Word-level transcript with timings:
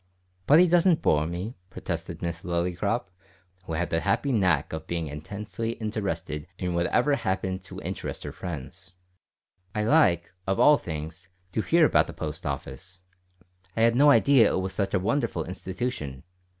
"But 0.47 0.59
he 0.59 0.67
doesn't 0.67 1.03
bore 1.03 1.27
me," 1.27 1.53
protested 1.69 2.23
Miss 2.23 2.41
Lillycrop, 2.41 3.11
who 3.65 3.73
had 3.73 3.91
the 3.91 3.99
happy 3.99 4.31
knack 4.31 4.73
of 4.73 4.87
being 4.87 5.05
intensely 5.07 5.73
interested 5.73 6.47
in 6.57 6.73
whatever 6.73 7.13
happened 7.13 7.61
to 7.65 7.79
interest 7.81 8.23
her 8.23 8.31
friends. 8.31 8.93
"I 9.75 9.83
like, 9.83 10.33
of 10.47 10.59
all 10.59 10.77
things, 10.79 11.27
to 11.51 11.61
hear 11.61 11.85
about 11.85 12.07
the 12.07 12.13
Post 12.13 12.47
Office. 12.47 13.03
I 13.77 13.81
had 13.81 13.95
no 13.95 14.09
idea 14.09 14.51
it 14.51 14.57
was 14.57 14.73
such 14.73 14.95
a 14.95 14.99
wonderful 14.99 15.43
institution. 15.45 16.23